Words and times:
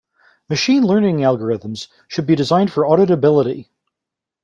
Machine 0.49 0.81
Learning 0.81 1.17
algorithms 1.17 1.87
should 2.07 2.25
be 2.25 2.35
designed 2.35 2.71
for 2.73 2.85
auditability. 2.85 3.67